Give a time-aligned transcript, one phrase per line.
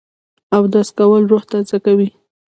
[0.55, 2.09] اودس کول روح تازه کوي